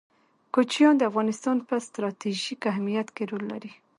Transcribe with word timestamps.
کوچیان 0.53 0.95
د 0.97 1.03
افغانستان 1.09 1.57
په 1.67 1.75
ستراتیژیک 1.87 2.61
اهمیت 2.71 3.07
کې 3.15 3.23
رول 3.29 3.43
لري. 3.51 3.71